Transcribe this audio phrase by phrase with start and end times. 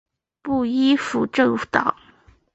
[0.41, 1.95] 不依附政党！